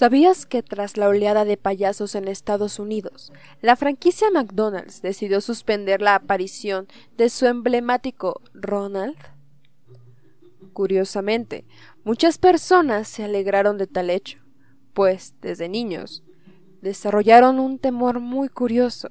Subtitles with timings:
[0.00, 6.00] ¿Sabías que tras la oleada de payasos en Estados Unidos, la franquicia McDonald's decidió suspender
[6.00, 6.88] la aparición
[7.18, 9.18] de su emblemático Ronald?
[10.72, 11.66] Curiosamente,
[12.02, 14.38] muchas personas se alegraron de tal hecho,
[14.94, 16.24] pues desde niños
[16.80, 19.10] desarrollaron un temor muy curioso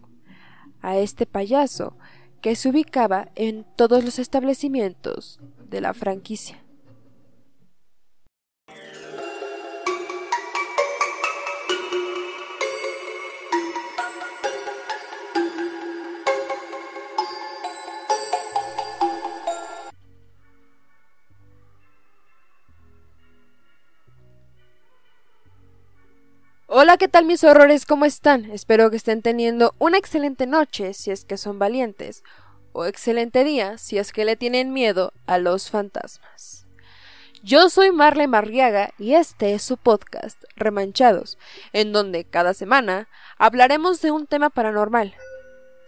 [0.82, 1.98] a este payaso
[2.42, 6.64] que se ubicaba en todos los establecimientos de la franquicia.
[26.82, 27.86] Hola, ¿qué tal mis horrores?
[27.86, 28.46] ¿Cómo están?
[28.52, 32.24] Espero que estén teniendo una excelente noche si es que son valientes,
[32.72, 36.68] o excelente día si es que le tienen miedo a los fantasmas.
[37.44, 41.38] Yo soy Marle Marriaga y este es su podcast, Remanchados,
[41.74, 45.14] en donde cada semana hablaremos de un tema paranormal.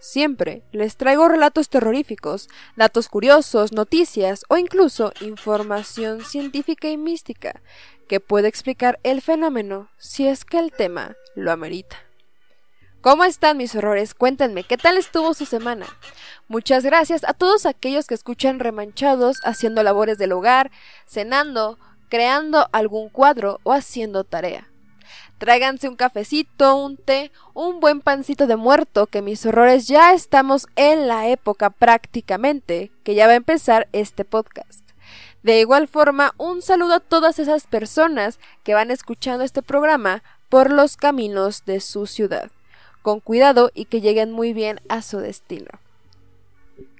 [0.02, 7.62] Siempre les traigo relatos terroríficos, datos curiosos, noticias o incluso información científica y mística
[8.08, 11.98] que puede explicar el fenómeno si es que el tema lo amerita.
[13.00, 14.12] ¿Cómo están mis horrores?
[14.14, 15.86] Cuéntenme, ¿qué tal estuvo su semana?
[16.48, 20.72] Muchas gracias a todos aquellos que escuchan remanchados haciendo labores del hogar,
[21.06, 24.71] cenando, creando algún cuadro o haciendo tarea.
[25.42, 30.68] Tráiganse un cafecito, un té, un buen pancito de muerto, que mis horrores ya estamos
[30.76, 34.88] en la época prácticamente que ya va a empezar este podcast.
[35.42, 40.70] De igual forma, un saludo a todas esas personas que van escuchando este programa por
[40.70, 42.52] los caminos de su ciudad.
[43.02, 45.70] Con cuidado y que lleguen muy bien a su destino.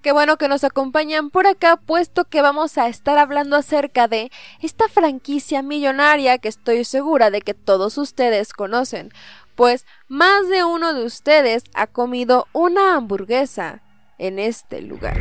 [0.03, 4.33] Qué bueno que nos acompañan por acá, puesto que vamos a estar hablando acerca de
[4.61, 9.11] esta franquicia millonaria que estoy segura de que todos ustedes conocen,
[9.55, 13.83] pues más de uno de ustedes ha comido una hamburguesa
[14.19, 15.19] en este lugar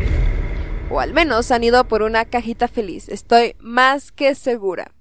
[0.91, 4.91] o al menos han ido por una cajita feliz, estoy más que segura.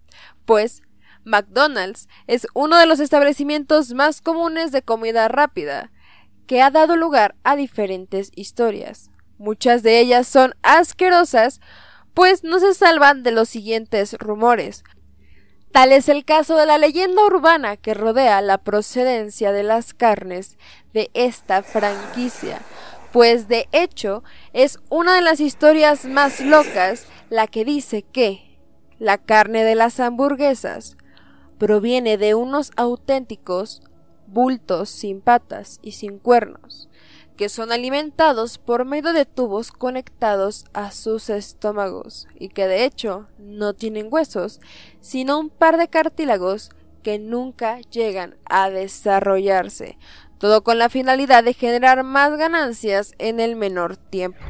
[0.45, 0.83] Pues
[1.25, 5.91] McDonald's es uno de los establecimientos más comunes de comida rápida,
[6.47, 9.10] que ha dado lugar a diferentes historias.
[9.41, 11.63] Muchas de ellas son asquerosas,
[12.13, 14.85] pues no se salvan de los siguientes rumores.
[15.73, 20.59] Tal es el caso de la leyenda urbana que rodea la procedencia de las carnes
[20.93, 22.61] de esta franquicia,
[23.15, 28.59] pues de hecho es una de las historias más locas la que dice que
[28.99, 30.99] la carne de las hamburguesas
[31.57, 33.81] proviene de unos auténticos
[34.27, 36.90] bultos sin patas y sin cuernos,
[37.41, 43.29] que son alimentados por medio de tubos conectados a sus estómagos y que de hecho
[43.39, 44.61] no tienen huesos,
[45.01, 46.69] sino un par de cartílagos
[47.03, 49.97] que nunca llegan a desarrollarse,
[50.37, 54.45] todo con la finalidad de generar más ganancias en el menor tiempo.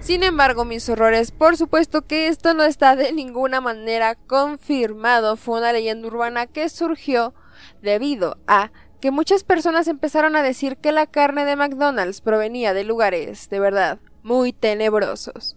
[0.00, 5.58] Sin embargo, mis horrores, por supuesto que esto no está de ninguna manera confirmado, fue
[5.58, 7.34] una leyenda urbana que surgió
[7.82, 8.70] debido a
[9.00, 13.60] que muchas personas empezaron a decir que la carne de McDonald's provenía de lugares, de
[13.60, 15.56] verdad, muy tenebrosos.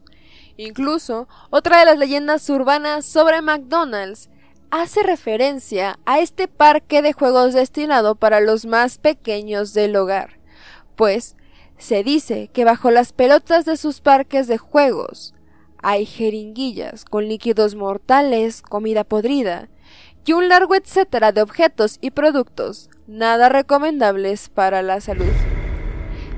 [0.57, 4.29] Incluso, otra de las leyendas urbanas sobre McDonald's
[4.69, 10.39] hace referencia a este parque de juegos destinado para los más pequeños del hogar,
[10.95, 11.35] pues
[11.77, 15.33] se dice que bajo las pelotas de sus parques de juegos
[15.81, 19.67] hay jeringuillas con líquidos mortales, comida podrida
[20.25, 25.31] y un largo etcétera de objetos y productos nada recomendables para la salud.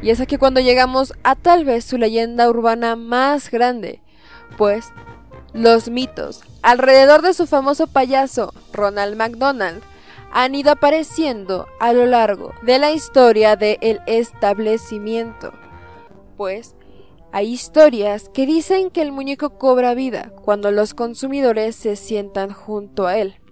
[0.01, 4.01] Y es aquí cuando llegamos a tal vez su leyenda urbana más grande,
[4.57, 4.91] pues
[5.53, 9.81] los mitos alrededor de su famoso payaso, Ronald McDonald,
[10.31, 15.53] han ido apareciendo a lo largo de la historia del establecimiento.
[16.37, 16.75] Pues
[17.31, 23.05] hay historias que dicen que el muñeco cobra vida cuando los consumidores se sientan junto
[23.05, 23.42] a él.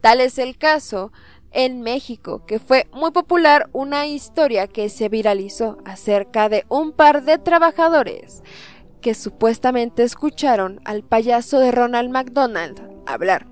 [0.00, 1.12] Tal es el caso
[1.50, 7.24] en México, que fue muy popular una historia que se viralizó acerca de un par
[7.24, 8.42] de trabajadores
[9.00, 13.46] que supuestamente escucharon al payaso de Ronald McDonald hablar.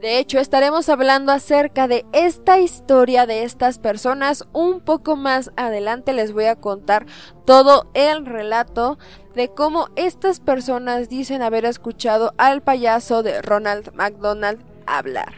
[0.00, 6.12] De hecho, estaremos hablando acerca de esta historia de estas personas un poco más adelante.
[6.12, 7.06] Les voy a contar
[7.44, 8.98] todo el relato
[9.34, 15.32] de cómo estas personas dicen haber escuchado al payaso de Ronald McDonald hablar.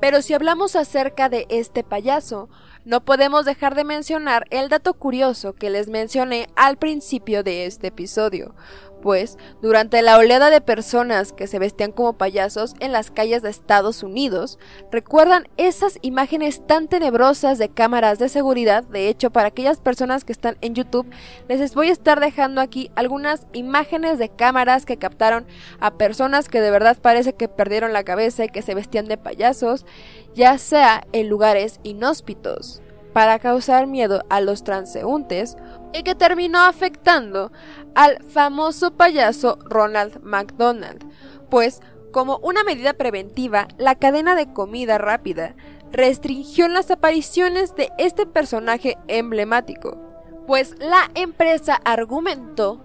[0.00, 2.48] Pero si hablamos acerca de este payaso,
[2.84, 7.88] no podemos dejar de mencionar el dato curioso que les mencioné al principio de este
[7.88, 8.54] episodio,
[9.00, 13.50] pues durante la oleada de personas que se vestían como payasos en las calles de
[13.50, 14.58] Estados Unidos,
[14.90, 18.84] recuerdan esas imágenes tan tenebrosas de cámaras de seguridad.
[18.84, 21.10] De hecho, para aquellas personas que están en YouTube,
[21.48, 25.46] les voy a estar dejando aquí algunas imágenes de cámaras que captaron
[25.78, 29.16] a personas que de verdad parece que perdieron la cabeza y que se vestían de
[29.16, 29.86] payasos,
[30.34, 32.82] ya sea en lugares inhóspitos
[33.12, 35.56] para causar miedo a los transeúntes
[35.92, 37.52] y que terminó afectando
[37.94, 41.04] al famoso payaso Ronald McDonald,
[41.50, 41.80] pues
[42.12, 45.54] como una medida preventiva, la cadena de comida rápida
[45.92, 49.98] restringió las apariciones de este personaje emblemático,
[50.46, 52.80] pues la empresa argumentó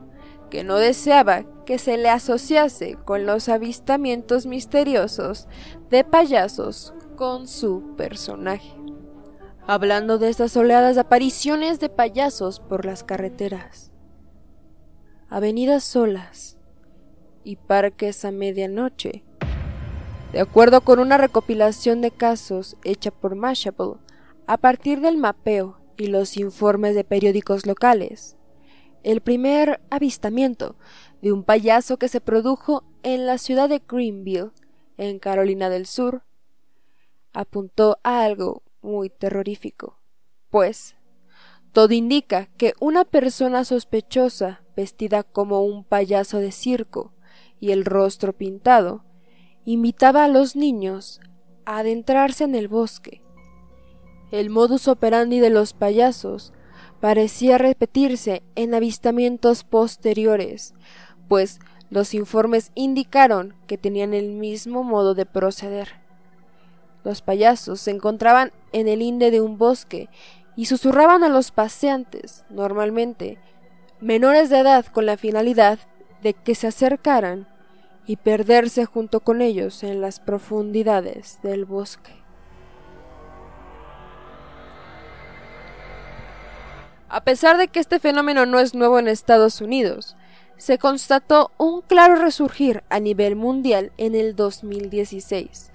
[0.50, 5.48] que no deseaba que se le asociase con los avistamientos misteriosos
[5.90, 8.85] de payasos con su personaje
[9.68, 13.92] hablando de estas oleadas de apariciones de payasos por las carreteras,
[15.28, 16.58] avenidas solas
[17.44, 19.24] y parques a medianoche.
[20.32, 23.96] De acuerdo con una recopilación de casos hecha por Mashable,
[24.48, 28.38] a partir del mapeo y los informes de periódicos locales,
[29.04, 30.76] el primer avistamiento
[31.22, 34.52] de un payaso que se produjo en la ciudad de Greenville,
[34.98, 36.24] en Carolina del Sur,
[37.34, 40.00] apuntó a algo muy terrorífico,
[40.50, 40.96] pues
[41.74, 47.14] todo indica que una persona sospechosa, vestida como un payaso de circo
[47.60, 49.04] y el rostro pintado,
[49.66, 51.20] invitaba a los niños
[51.66, 53.22] a adentrarse en el bosque.
[54.32, 56.54] El modus operandi de los payasos
[57.02, 60.76] parecía repetirse en avistamientos posteriores,
[61.28, 61.60] pues
[61.90, 66.05] los informes indicaron que tenían el mismo modo de proceder.
[67.06, 70.10] Los payasos se encontraban en el inde de un bosque
[70.56, 73.38] y susurraban a los paseantes, normalmente
[74.02, 75.78] menores de edad, con la finalidad
[76.24, 77.48] de que se acercaran
[78.08, 82.12] y perderse junto con ellos en las profundidades del bosque.
[87.08, 90.18] A pesar de que este fenómeno no es nuevo en Estados Unidos,
[90.58, 95.72] se constató un claro resurgir a nivel mundial en el 2016,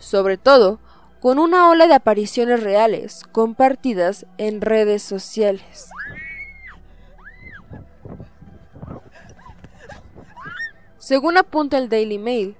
[0.00, 0.80] sobre todo
[1.20, 5.90] con una ola de apariciones reales compartidas en redes sociales.
[10.98, 12.56] Según apunta el Daily Mail,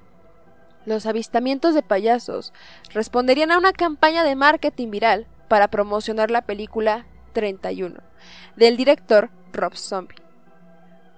[0.86, 2.52] los avistamientos de payasos
[2.92, 8.00] responderían a una campaña de marketing viral para promocionar la película 31
[8.56, 10.16] del director Rob Zombie.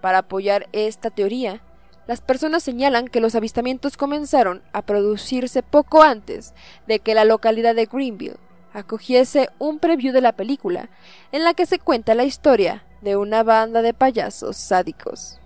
[0.00, 1.62] Para apoyar esta teoría,
[2.06, 6.54] las personas señalan que los avistamientos comenzaron a producirse poco antes
[6.86, 8.38] de que la localidad de Greenville
[8.72, 10.88] acogiese un preview de la película
[11.30, 15.38] en la que se cuenta la historia de una banda de payasos sádicos.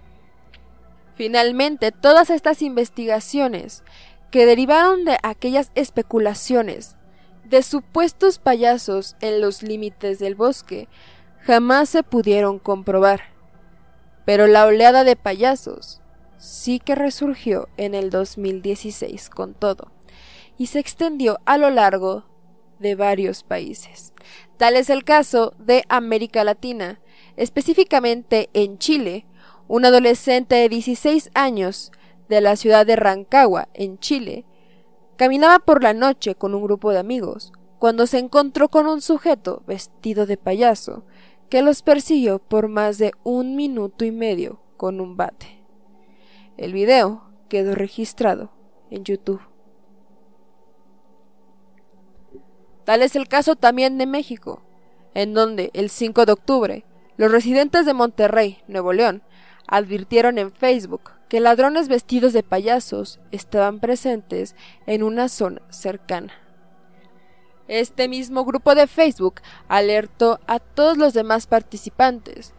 [1.14, 3.82] Finalmente, todas estas investigaciones
[4.30, 6.96] que derivaron de aquellas especulaciones
[7.44, 10.88] de supuestos payasos en los límites del bosque
[11.40, 13.22] jamás se pudieron comprobar.
[14.24, 16.02] Pero la oleada de payasos
[16.38, 19.92] sí que resurgió en el 2016 con todo
[20.58, 22.24] y se extendió a lo largo
[22.78, 24.12] de varios países.
[24.56, 27.00] Tal es el caso de América Latina,
[27.37, 29.26] específicamente en Chile,
[29.68, 31.92] un adolescente de 16 años
[32.28, 34.44] de la ciudad de Rancagua, en Chile,
[35.16, 39.62] caminaba por la noche con un grupo de amigos, cuando se encontró con un sujeto
[39.66, 41.04] vestido de payaso,
[41.49, 45.65] que los persiguió por más de un minuto y medio con un bate.
[46.56, 48.50] El video quedó registrado
[48.90, 49.42] en YouTube.
[52.84, 54.62] Tal es el caso también de México,
[55.14, 56.84] en donde el 5 de octubre
[57.16, 59.22] los residentes de Monterrey, Nuevo León,
[59.66, 64.54] advirtieron en Facebook que ladrones vestidos de payasos estaban presentes
[64.86, 66.32] en una zona cercana.
[67.68, 72.54] Este mismo grupo de Facebook alertó a todos los demás participantes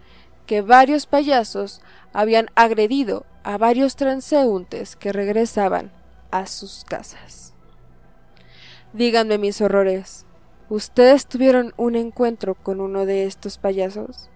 [0.48, 1.82] que varios payasos
[2.14, 5.92] habían agredido a varios transeúntes que regresaban
[6.32, 7.54] a sus casas.
[8.94, 10.26] Díganme mis horrores,
[10.70, 14.30] ¿ustedes tuvieron un encuentro con uno de estos payasos?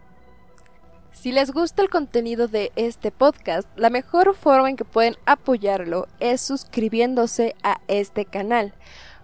[1.14, 6.08] Si les gusta el contenido de este podcast, la mejor forma en que pueden apoyarlo
[6.20, 8.74] es suscribiéndose a este canal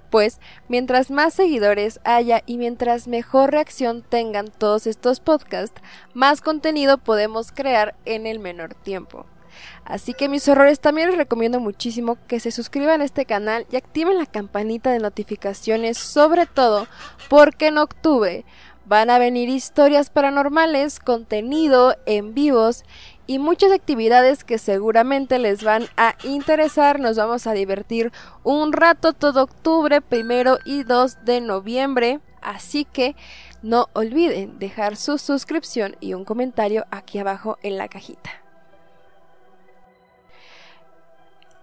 [0.10, 5.82] pues mientras más seguidores haya y mientras mejor reacción tengan todos estos podcasts,
[6.14, 9.26] más contenido podemos crear en el menor tiempo.
[9.86, 13.76] Así que mis horrores también les recomiendo muchísimo que se suscriban a este canal y
[13.76, 16.88] activen la campanita de notificaciones, sobre todo
[17.30, 18.46] porque en octubre
[18.86, 22.84] van a venir historias paranormales, contenido en vivos
[23.28, 27.00] y muchas actividades que seguramente les van a interesar.
[27.00, 28.12] Nos vamos a divertir
[28.44, 32.22] un rato todo octubre, primero y 2 de noviembre.
[32.42, 33.16] Así que
[33.62, 38.32] no olviden dejar su suscripción y un comentario aquí abajo en la cajita.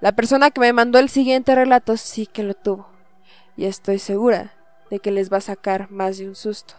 [0.01, 2.87] La persona que me mandó el siguiente relato sí que lo tuvo.
[3.57, 4.53] Y estoy segura
[4.91, 6.75] de que les va a sacar más de un susto.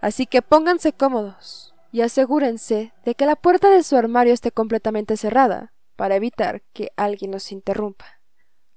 [0.00, 5.16] Así que pónganse cómodos y asegúrense de que la puerta de su armario esté completamente
[5.16, 8.20] cerrada para evitar que alguien nos interrumpa.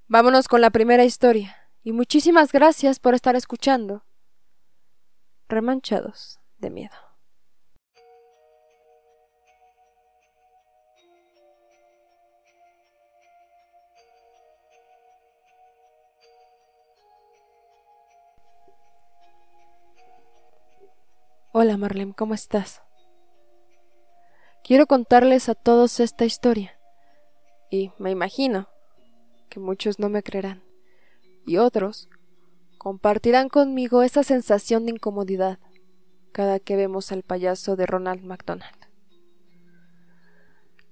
[0.05, 4.05] Vámonos con la primera historia y muchísimas gracias por estar escuchando
[5.49, 6.95] remanchados de miedo.
[21.51, 22.86] Hola Marlene, ¿cómo estás?
[24.67, 26.77] Quiero contarles a todos esta historia.
[27.71, 28.67] Y me imagino
[29.49, 30.61] que muchos no me creerán.
[31.45, 32.09] Y otros
[32.77, 35.59] compartirán conmigo esa sensación de incomodidad
[36.33, 38.75] cada que vemos al payaso de Ronald McDonald.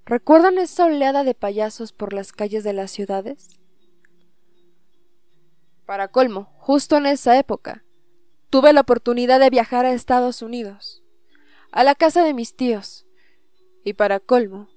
[0.06, 3.60] ¿Recuerdan esa oleada de payasos por las calles de las ciudades?
[5.86, 7.84] Para colmo, justo en esa época,
[8.50, 11.04] tuve la oportunidad de viajar a Estados Unidos,
[11.74, 13.05] a la casa de mis tíos,
[13.86, 14.68] y para colmo,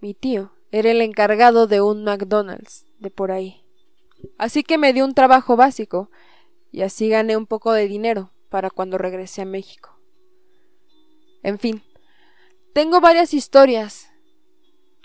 [0.00, 3.64] mi tío era el encargado de un McDonald's de por ahí.
[4.38, 6.10] Así que me dio un trabajo básico
[6.70, 9.98] y así gané un poco de dinero para cuando regresé a México.
[11.42, 11.82] En fin,
[12.74, 14.10] tengo varias historias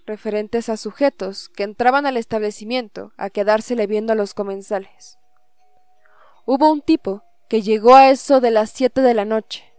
[0.06, 5.18] referentes a sujetos que entraban al establecimiento a quedársele viendo a los comensales.
[6.46, 9.72] Hubo un tipo que llegó a eso de las siete de la noche.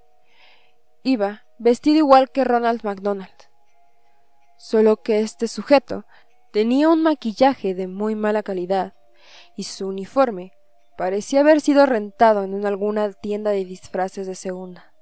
[1.03, 3.50] Iba vestido igual que Ronald McDonald.
[4.61, 6.05] Solo que este sujeto
[6.53, 8.95] tenía un maquillaje de muy mala calidad
[9.57, 10.53] y su uniforme
[11.01, 14.93] Parecía haber sido rentado en alguna tienda de disfraces de segunda.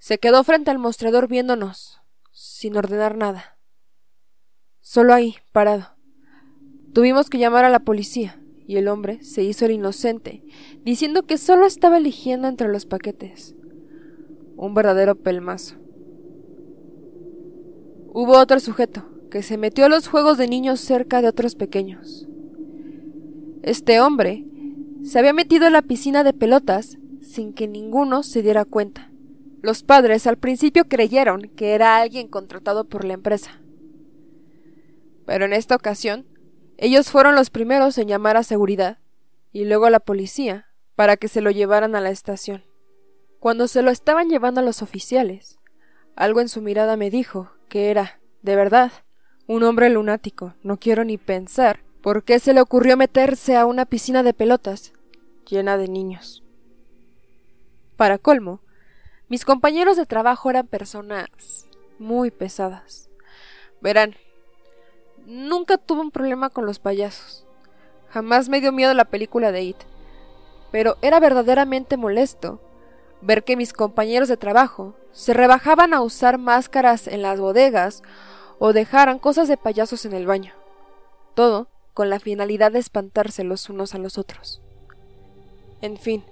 [0.00, 2.00] Se quedó frente al mostrador viéndonos,
[2.32, 3.56] sin ordenar nada.
[4.80, 5.94] Solo ahí, parado.
[6.92, 10.42] Tuvimos que llamar a la policía, y el hombre se hizo el inocente,
[10.82, 13.54] diciendo que solo estaba eligiendo entre los paquetes.
[14.56, 15.76] Un verdadero pelmazo.
[18.16, 22.28] Hubo otro sujeto, que se metió a los juegos de niños cerca de otros pequeños.
[23.64, 24.44] Este hombre
[25.02, 29.10] se había metido en la piscina de pelotas sin que ninguno se diera cuenta.
[29.62, 33.60] Los padres al principio creyeron que era alguien contratado por la empresa.
[35.26, 36.24] Pero en esta ocasión,
[36.76, 38.98] ellos fueron los primeros en llamar a seguridad
[39.50, 42.62] y luego a la policía para que se lo llevaran a la estación.
[43.40, 45.58] Cuando se lo estaban llevando a los oficiales,
[46.16, 48.92] algo en su mirada me dijo que era, de verdad,
[49.46, 50.54] un hombre lunático.
[50.62, 54.92] No quiero ni pensar ¿Por qué se le ocurrió meterse a una piscina de pelotas
[55.48, 56.44] llena de niños?
[57.96, 58.60] Para colmo,
[59.30, 61.66] mis compañeros de trabajo eran personas
[61.98, 63.08] muy pesadas.
[63.80, 64.16] Verán,
[65.24, 67.46] nunca tuve un problema con los payasos.
[68.10, 69.78] Jamás me dio miedo la película de It.
[70.70, 72.60] Pero era verdaderamente molesto
[73.24, 78.02] ver que mis compañeros de trabajo se rebajaban a usar máscaras en las bodegas
[78.58, 80.52] o dejaran cosas de payasos en el baño.
[81.34, 84.60] Todo con la finalidad de espantarse los unos a los otros.
[85.80, 86.24] En fin,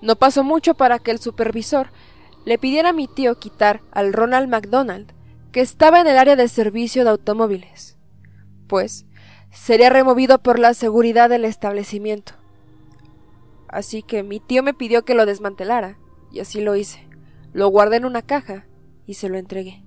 [0.00, 1.90] no pasó mucho para que el supervisor
[2.44, 5.12] le pidiera a mi tío quitar al Ronald McDonald,
[5.52, 7.98] que estaba en el área de servicio de automóviles,
[8.66, 9.04] pues
[9.52, 12.32] sería removido por la seguridad del establecimiento.
[13.68, 15.98] Así que mi tío me pidió que lo desmantelara,
[16.32, 17.08] y así lo hice.
[17.52, 18.66] Lo guardé en una caja
[19.06, 19.82] y se lo entregué.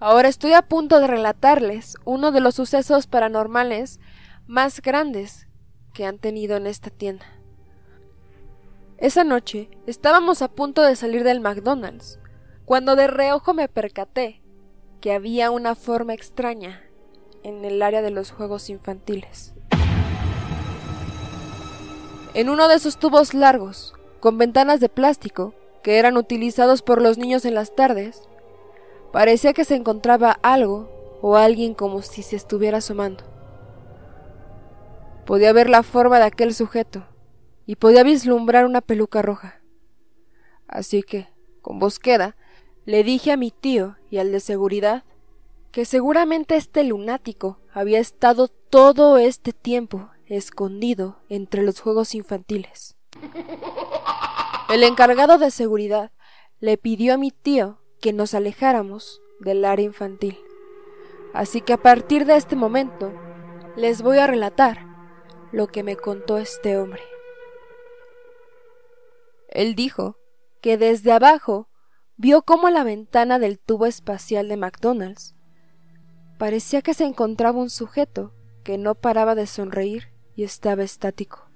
[0.00, 3.98] Ahora estoy a punto de relatarles uno de los sucesos paranormales
[4.46, 5.48] más grandes
[5.92, 7.26] que han tenido en esta tienda.
[8.96, 12.20] Esa noche estábamos a punto de salir del McDonald's,
[12.64, 14.42] cuando de reojo me percaté
[15.00, 16.82] que había una forma extraña
[17.42, 19.54] en el área de los juegos infantiles.
[22.34, 27.18] En uno de esos tubos largos, con ventanas de plástico, que eran utilizados por los
[27.18, 28.28] niños en las tardes,
[29.12, 33.24] Parecía que se encontraba algo o alguien como si se estuviera asomando.
[35.24, 37.06] Podía ver la forma de aquel sujeto
[37.66, 39.60] y podía vislumbrar una peluca roja.
[40.66, 41.28] Así que,
[41.62, 42.36] con voz queda,
[42.84, 45.04] le dije a mi tío y al de seguridad
[45.72, 52.96] que seguramente este lunático había estado todo este tiempo escondido entre los juegos infantiles.
[54.68, 56.12] El encargado de seguridad
[56.60, 60.38] le pidió a mi tío que nos alejáramos del área infantil.
[61.32, 63.12] Así que a partir de este momento
[63.76, 64.86] les voy a relatar
[65.52, 67.00] lo que me contó este hombre.
[69.48, 70.18] Él dijo
[70.60, 71.70] que desde abajo
[72.18, 75.34] vio cómo la ventana del tubo espacial de McDonald's
[76.38, 78.34] parecía que se encontraba un sujeto
[78.64, 81.47] que no paraba de sonreír y estaba estático.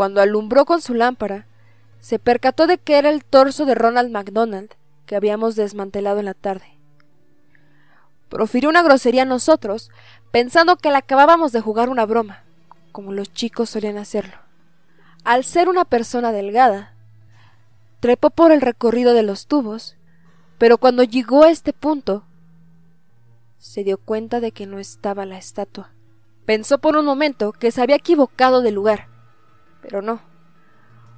[0.00, 1.44] Cuando alumbró con su lámpara,
[2.00, 4.70] se percató de que era el torso de Ronald McDonald
[5.04, 6.78] que habíamos desmantelado en la tarde.
[8.30, 9.90] Profirió una grosería a nosotros,
[10.30, 12.44] pensando que le acabábamos de jugar una broma,
[12.92, 14.38] como los chicos solían hacerlo.
[15.22, 16.94] Al ser una persona delgada,
[18.00, 19.96] trepó por el recorrido de los tubos,
[20.56, 22.24] pero cuando llegó a este punto,
[23.58, 25.90] se dio cuenta de que no estaba la estatua.
[26.46, 29.09] Pensó por un momento que se había equivocado de lugar,
[29.82, 30.20] pero no.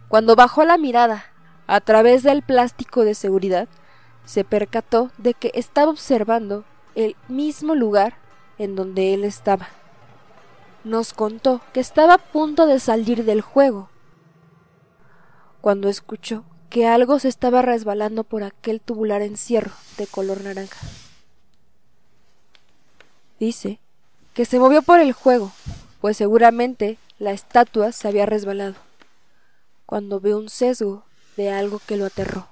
[0.09, 1.25] Cuando bajó la mirada
[1.67, 3.69] a través del plástico de seguridad,
[4.25, 6.65] se percató de que estaba observando
[6.95, 8.15] el mismo lugar
[8.59, 9.69] en donde él estaba.
[10.85, 13.89] Nos contó que estaba a punto de salir del juego,
[15.61, 20.87] cuando escuchó que algo se estaba resbalando por aquel tubular encierro de color naranja.
[23.39, 23.79] Dice
[24.35, 25.53] que se movió por el juego,
[26.01, 28.75] pues seguramente la estatua se había resbalado,
[29.87, 31.05] cuando vio un sesgo
[31.37, 32.49] de algo que lo aterró.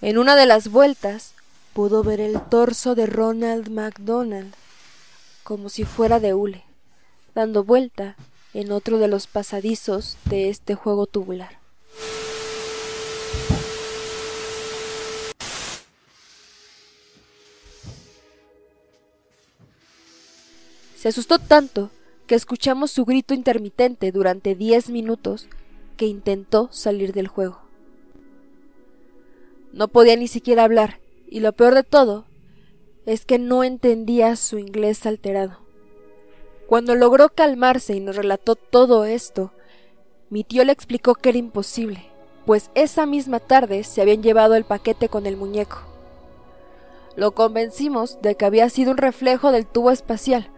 [0.00, 1.34] En una de las vueltas
[1.74, 4.54] pudo ver el torso de Ronald McDonald,
[5.42, 6.64] como si fuera de hule,
[7.34, 8.16] dando vuelta
[8.54, 11.65] en otro de los pasadizos de este juego tubular.
[20.96, 21.90] Se asustó tanto
[22.26, 25.46] que escuchamos su grito intermitente durante diez minutos
[25.98, 27.60] que intentó salir del juego.
[29.74, 32.24] No podía ni siquiera hablar, y lo peor de todo
[33.04, 35.58] es que no entendía su inglés alterado.
[36.66, 39.52] Cuando logró calmarse y nos relató todo esto,
[40.30, 42.06] mi tío le explicó que era imposible,
[42.46, 45.82] pues esa misma tarde se habían llevado el paquete con el muñeco.
[47.16, 50.50] Lo convencimos de que había sido un reflejo del tubo espacial.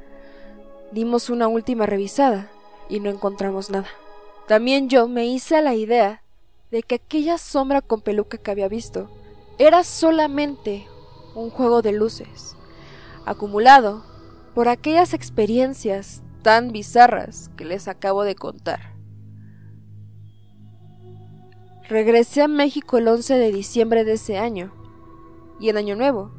[0.93, 2.51] Dimos una última revisada
[2.89, 3.89] y no encontramos nada.
[4.47, 6.23] También yo me hice a la idea
[6.71, 9.11] de que aquella sombra con peluca que había visto
[9.59, 10.87] era solamente
[11.35, 12.57] un juego de luces,
[13.27, 14.05] acumulado
[14.55, 18.95] por aquellas experiencias tan bizarras que les acabo de contar.
[21.89, 24.73] Regresé a México el 11 de diciembre de ese año
[25.61, 26.33] y en Año Nuevo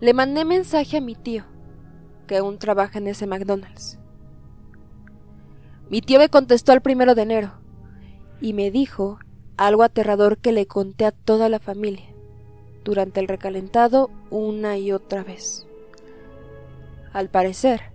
[0.00, 1.44] le mandé mensaje a mi tío,
[2.26, 3.98] que aún trabaja en ese McDonald's.
[5.90, 7.52] Mi tío me contestó al primero de enero
[8.40, 9.18] y me dijo
[9.56, 12.14] algo aterrador que le conté a toda la familia
[12.84, 15.66] durante el recalentado una y otra vez.
[17.12, 17.92] Al parecer,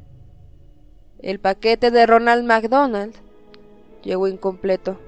[1.22, 3.16] el paquete de Ronald McDonald
[4.02, 5.00] llegó incompleto.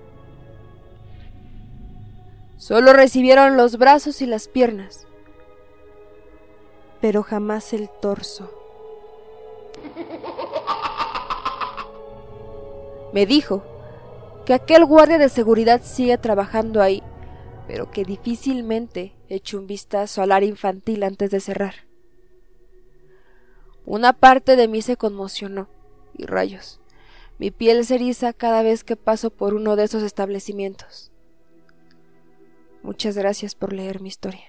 [2.57, 5.07] Solo recibieron los brazos y las piernas,
[6.99, 8.61] pero jamás el torso.
[13.13, 13.63] Me dijo
[14.45, 17.04] que aquel guardia de seguridad sigue trabajando ahí,
[17.67, 21.76] pero que difícilmente echó un vistazo al área infantil antes de cerrar.
[23.86, 25.67] Una parte de mí se conmocionó.
[26.13, 26.80] Y rayos.
[27.39, 31.12] Mi piel se eriza cada vez que paso por uno de esos establecimientos.
[32.84, 34.43] Muchas gracias por leer mi historia.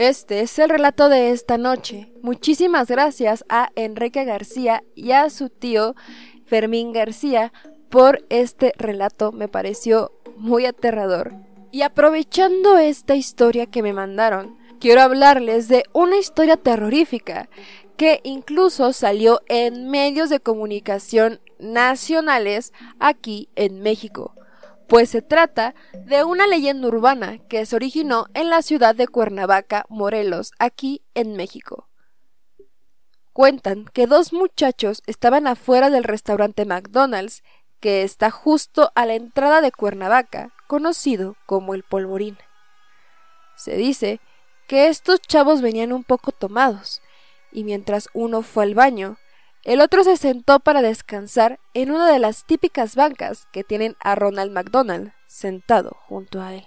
[0.00, 2.10] Este es el relato de esta noche.
[2.22, 5.94] Muchísimas gracias a Enrique García y a su tío
[6.46, 7.52] Fermín García
[7.90, 11.34] por este relato, me pareció muy aterrador.
[11.70, 17.50] Y aprovechando esta historia que me mandaron, quiero hablarles de una historia terrorífica
[17.98, 24.34] que incluso salió en medios de comunicación nacionales aquí en México,
[24.90, 29.86] pues se trata de una leyenda urbana que se originó en la ciudad de Cuernavaca,
[29.88, 31.88] Morelos, aquí en México.
[33.32, 37.44] Cuentan que dos muchachos estaban afuera del restaurante McDonald's,
[37.78, 42.36] que está justo a la entrada de Cuernavaca, conocido como el Polvorín.
[43.54, 44.20] Se dice
[44.66, 47.00] que estos chavos venían un poco tomados,
[47.52, 49.18] y mientras uno fue al baño,
[49.64, 54.14] el otro se sentó para descansar en una de las típicas bancas que tienen a
[54.14, 56.66] Ronald McDonald sentado junto a él.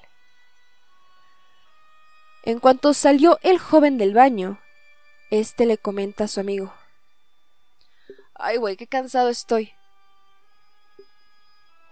[2.44, 4.60] En cuanto salió el joven del baño,
[5.32, 6.74] este le comenta a su amigo.
[8.36, 9.74] Ay, güey, qué cansado estoy.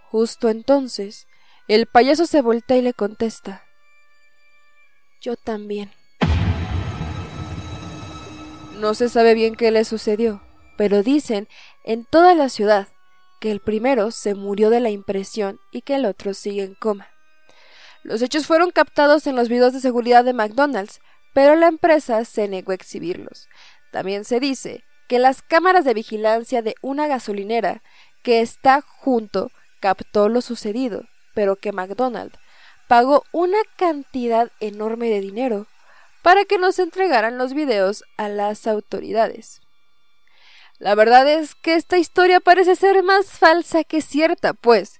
[0.09, 1.27] Justo entonces,
[1.67, 3.63] el payaso se voltea y le contesta.
[5.21, 5.91] Yo también.
[8.77, 10.41] No se sabe bien qué le sucedió,
[10.81, 11.47] pero dicen
[11.83, 12.87] en toda la ciudad
[13.39, 17.07] que el primero se murió de la impresión y que el otro sigue en coma.
[18.01, 20.99] Los hechos fueron captados en los videos de seguridad de McDonald's,
[21.35, 23.47] pero la empresa se negó a exhibirlos.
[23.91, 27.83] También se dice que las cámaras de vigilancia de una gasolinera
[28.23, 31.03] que está junto captó lo sucedido,
[31.35, 32.39] pero que McDonald's
[32.87, 35.67] pagó una cantidad enorme de dinero
[36.23, 39.60] para que nos entregaran los videos a las autoridades.
[40.81, 44.99] La verdad es que esta historia parece ser más falsa que cierta, pues,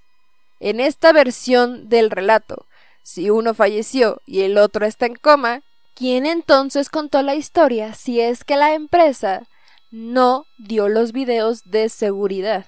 [0.59, 2.67] en esta versión del relato,
[3.01, 5.63] si uno falleció y el otro está en coma,
[5.95, 9.47] ¿quién entonces contó la historia si es que la empresa
[9.89, 12.67] no dio los videos de seguridad?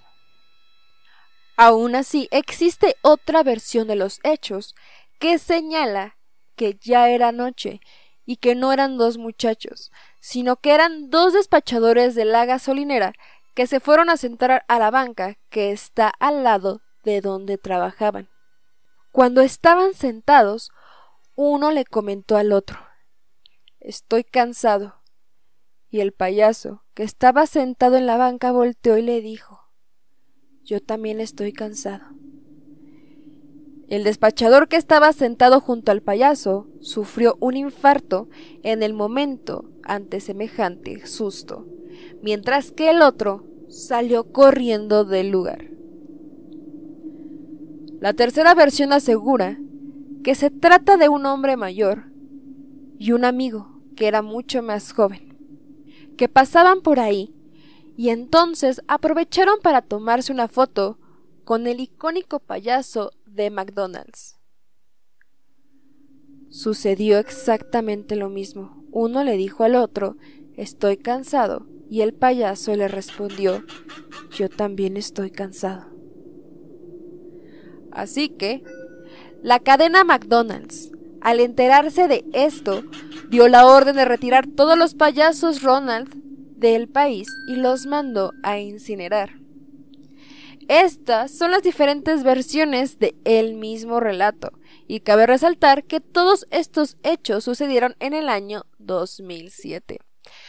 [1.56, 4.74] Aún así, existe otra versión de los hechos
[5.20, 6.18] que señala
[6.56, 7.80] que ya era noche
[8.26, 13.14] y que no eran dos muchachos, sino que eran dos despachadores de la gasolinera
[13.54, 18.30] que se fueron a sentar a la banca que está al lado de donde trabajaban.
[19.12, 20.72] Cuando estaban sentados,
[21.36, 22.80] uno le comentó al otro
[23.84, 25.02] Estoy cansado.
[25.90, 29.60] Y el payaso, que estaba sentado en la banca, volteó y le dijo
[30.64, 32.06] Yo también estoy cansado.
[33.94, 38.28] El despachador que estaba sentado junto al payaso sufrió un infarto
[38.64, 41.68] en el momento ante semejante susto,
[42.24, 45.70] mientras que el otro salió corriendo del lugar.
[48.00, 49.60] La tercera versión asegura
[50.24, 52.06] que se trata de un hombre mayor
[52.98, 55.38] y un amigo que era mucho más joven,
[56.18, 57.36] que pasaban por ahí
[57.96, 60.98] y entonces aprovecharon para tomarse una foto
[61.44, 64.38] con el icónico payaso de McDonald's.
[66.50, 68.84] Sucedió exactamente lo mismo.
[68.92, 70.18] Uno le dijo al otro,
[70.56, 73.64] estoy cansado, y el payaso le respondió,
[74.32, 75.88] yo también estoy cansado.
[77.92, 78.64] Así que,
[79.42, 82.84] la cadena McDonald's, al enterarse de esto,
[83.30, 86.14] dio la orden de retirar todos los payasos Ronald
[86.58, 89.43] del país y los mandó a incinerar.
[90.68, 94.52] Estas son las diferentes versiones de el mismo relato,
[94.88, 100.00] y cabe resaltar que todos estos hechos sucedieron en el año 2007.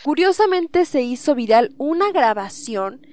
[0.04, 3.06] Curiosamente se hizo viral una grabación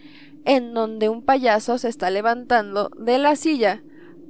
[0.46, 3.84] en donde un payaso se está levantando de la silla,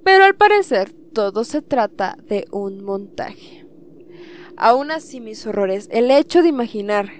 [0.03, 3.65] pero al parecer todo se trata de un montaje.
[4.57, 7.11] Aún así, mis horrores, el hecho de imaginar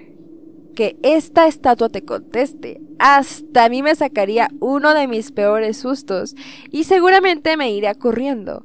[0.72, 6.34] que esta estatua te conteste, hasta a mí me sacaría uno de mis peores sustos
[6.70, 8.64] y seguramente me iría corriendo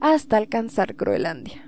[0.00, 1.67] hasta alcanzar Groenlandia.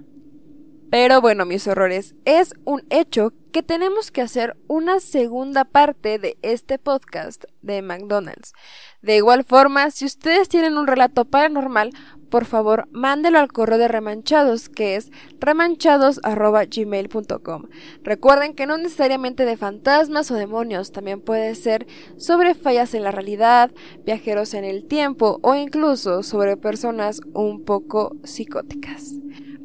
[0.90, 6.36] Pero bueno, mis horrores, es un hecho que tenemos que hacer una segunda parte de
[6.42, 8.54] este podcast de McDonald's.
[9.00, 11.92] De igual forma, si ustedes tienen un relato paranormal,
[12.28, 17.62] por favor, mándelo al correo de Remanchados, que es remanchados.gmail.com.
[18.02, 23.10] Recuerden que no necesariamente de fantasmas o demonios, también puede ser sobre fallas en la
[23.10, 23.72] realidad,
[24.04, 29.14] viajeros en el tiempo o incluso sobre personas un poco psicóticas.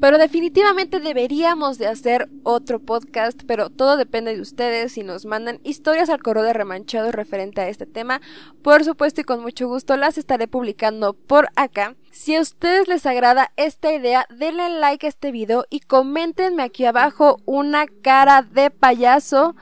[0.01, 5.59] Pero definitivamente deberíamos de hacer otro podcast, pero todo depende de ustedes si nos mandan
[5.63, 8.21] historias al correo de remanchado referente a este tema.
[8.61, 11.95] Por supuesto y con mucho gusto las estaré publicando por acá.
[12.11, 16.85] Si a ustedes les agrada esta idea, denle like a este video y coméntenme aquí
[16.85, 19.55] abajo una cara de payaso,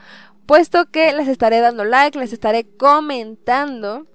[0.46, 4.06] puesto que les estaré dando like, les estaré comentando.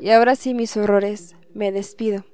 [0.00, 2.24] Y ahora sí, mis horrores me despido.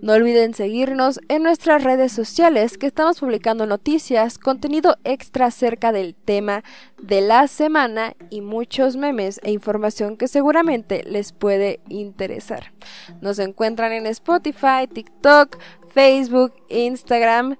[0.00, 6.14] No olviden seguirnos en nuestras redes sociales que estamos publicando noticias, contenido extra acerca del
[6.14, 6.64] tema
[7.00, 12.72] de la semana y muchos memes e información que seguramente les puede interesar.
[13.20, 17.56] Nos encuentran en Spotify, TikTok, Facebook, Instagram.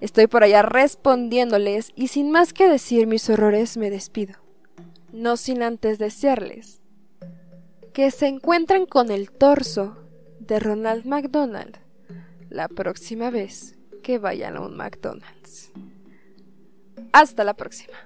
[0.00, 4.34] Estoy por allá respondiéndoles y sin más que decir mis horrores me despido.
[5.12, 6.82] No sin antes desearles
[7.92, 10.01] que se encuentren con el torso
[10.46, 11.78] de Ronald McDonald
[12.50, 15.70] la próxima vez que vayan a un McDonald's.
[17.12, 17.96] Hasta la próxima.